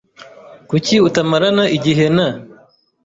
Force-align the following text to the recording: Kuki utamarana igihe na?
Kuki 0.69 0.95
utamarana 1.07 1.63
igihe 1.77 2.05
na? 2.15 2.27